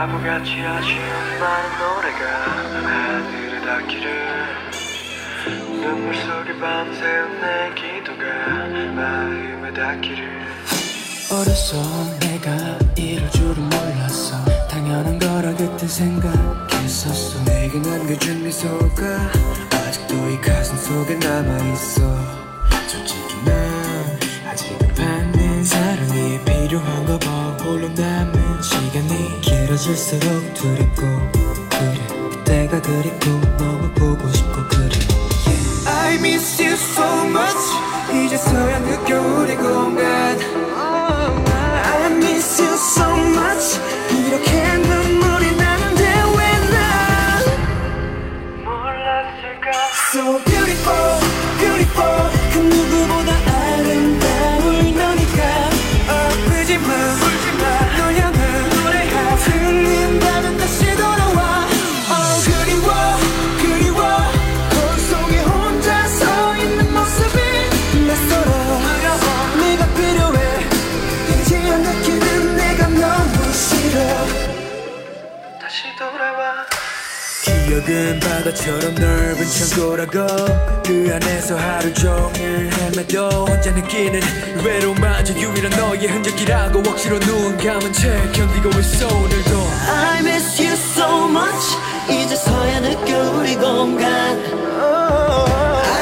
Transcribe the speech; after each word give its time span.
바보같이 0.00 0.52
아쉬운 0.62 0.98
많은 1.38 1.78
노래가 1.78 2.24
하늘을 2.88 3.60
닿기를. 3.66 4.06
눈물 5.78 6.14
속에 6.14 6.58
밤새운 6.58 7.38
내 7.38 7.74
기도가 7.74 8.24
마음에 8.94 9.70
닿기를. 9.74 10.40
어려서 11.30 11.76
내가 12.18 12.78
이럴 12.96 13.30
줄은 13.30 13.56
몰랐어. 13.68 14.42
당연한 14.70 15.18
거라 15.18 15.54
그때 15.54 15.86
생각했었어. 15.86 17.44
내게 17.44 17.78
남겨준 17.78 18.42
미소가 18.42 19.04
아직도 19.86 20.14
이 20.30 20.40
가슴 20.40 20.78
속에 20.78 21.16
남아있어. 21.16 22.00
솔직히 22.88 23.34
난 23.44 24.18
아직은 24.48 24.94
받는 24.94 25.62
사랑이 25.62 26.40
필요한가 26.46 27.18
봐. 27.18 27.50
홀로 27.62 27.86
남은 27.88 28.62
시간이 28.62 29.49
길어질수록 29.80 30.54
두렵고 30.54 31.02
그래. 31.70 32.44
때가 32.44 32.82
그립고 32.82 33.30
너무 33.56 33.90
보고 33.94 34.30
싶고 34.30 34.52
그래. 34.68 34.90
I 35.86 36.14
miss 36.16 36.60
you 36.62 36.72
so 36.74 37.24
much. 37.26 37.56
이제서야 38.12 38.78
느껴 38.80 39.20
우리 39.20 39.56
공간. 39.56 40.38
I 40.76 42.12
miss 42.12 42.60
you 42.60 42.74
so 42.74 43.10
much. 43.16 43.80
이렇게 44.10 44.76
눈물이 44.76 45.56
나는데 45.56 46.02
왜 46.04 46.40
난 46.72 47.42
몰랐을까? 48.64 49.70
So 50.12 50.44
beautiful, 50.44 50.44
beautiful 50.44 51.09
기억은 77.80 78.20
바다처럼 78.20 78.94
넓은 78.94 79.46
창고라고 79.48 80.26
그 80.84 81.10
안에서 81.14 81.56
하루 81.56 81.92
종일 81.94 82.70
헤매도 82.72 83.46
혼자 83.46 83.70
느끼는 83.72 84.20
외로움마저 84.64 85.32
유일한 85.34 85.70
너의 85.70 86.06
흔적이라고 86.06 86.80
억지로 86.80 87.18
눈 87.20 87.56
감은 87.56 87.92
채 87.92 88.10
견디고 88.32 88.78
있어 88.80 89.06
오늘도. 89.08 89.50
I 89.88 90.18
miss 90.20 90.60
you 90.60 90.72
so 90.72 91.28
much. 91.28 91.76
이제서야 92.10 92.80
느껴 92.80 93.18
우리 93.32 93.54
공간. 93.56 94.38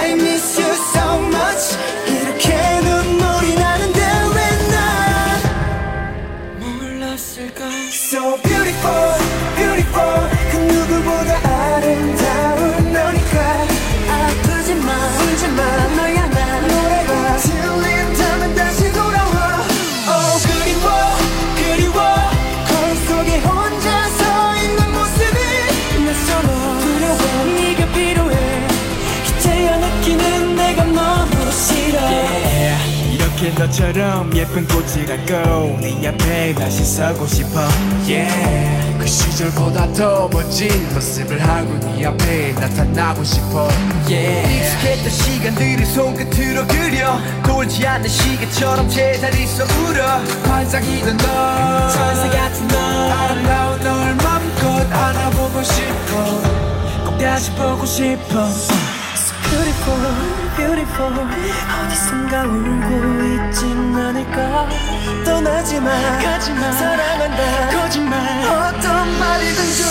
I 0.00 0.12
miss 0.12 0.60
you 0.60 0.72
so 0.72 1.18
much. 1.26 1.76
이렇게 2.08 2.80
눈물이 2.80 3.54
나는데 3.54 4.00
왜 4.00 4.38
난 4.70 5.40
몰랐을까? 6.58 7.64
So 7.90 8.36
beautiful 8.42 9.37
이렇게 33.40 33.56
너처럼 33.56 34.34
예쁜 34.34 34.66
꽃이라고 34.66 35.78
네 35.80 36.08
앞에 36.08 36.54
다시 36.54 36.84
서고 36.84 37.24
싶어. 37.24 37.68
Yeah. 38.02 38.98
그 38.98 39.06
시절보다 39.06 39.92
더 39.92 40.28
멋진 40.28 40.68
모습을 40.92 41.40
하고 41.40 41.78
네 41.78 42.04
앞에 42.04 42.52
나타나고 42.54 43.22
싶어. 43.22 43.68
Yeah. 44.08 44.56
익숙했던 44.56 45.10
시간들을 45.10 45.86
손끝으로 45.86 46.66
그려. 46.66 47.16
돌지 47.44 47.86
않는 47.86 48.08
시계처럼 48.08 48.88
제자리서 48.88 49.64
울어. 49.84 50.18
환상이던 50.52 51.16
너. 51.18 51.88
천사 51.90 52.28
같은 52.30 52.66
너. 52.66 53.12
아름다운 53.12 53.80
널 53.84 54.14
맘껏 54.16 54.92
안아보고 54.92 55.62
싶어. 55.62 57.04
꼭 57.04 57.18
다시 57.18 57.52
보고 57.52 57.86
싶어. 57.86 58.48
Beautiful, 59.48 60.37
beautiful. 60.58 61.14
어디선가 61.84 62.42
울고 62.42 63.22
있진 63.24 63.94
않을까? 63.94 64.68
떠나지 65.24 65.80
마. 65.80 65.90
가지 66.18 66.52
마. 66.52 66.72
사랑한다. 66.72 67.68
거짓말. 67.70 68.18
어떤 68.42 69.18
말이든 69.18 69.64
주 69.76 69.87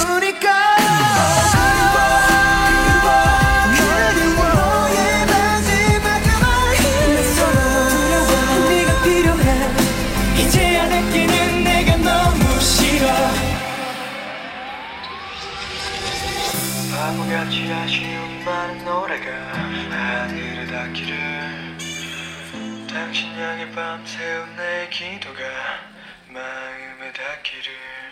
같이 17.37 17.71
아쉬운 17.71 18.43
많은 18.43 18.83
노래가 18.83 19.31
하늘에 19.31 20.65
닿기를. 20.65 21.15
당신 22.89 23.29
향해 23.35 23.71
밤새운 23.73 24.55
내 24.55 24.89
기도가 24.89 25.43
마음에 26.29 27.13
닿기를. 27.13 28.06